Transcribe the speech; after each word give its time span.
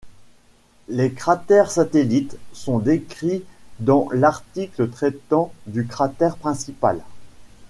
Les 0.89 1.11
cratères 1.13 1.69
satellites 1.69 2.35
sont 2.53 2.79
décrits 2.79 3.43
dans 3.79 4.09
l'article 4.11 4.89
traitant 4.89 5.53
du 5.67 5.85
cratère 5.85 6.37
principal. 6.37 7.01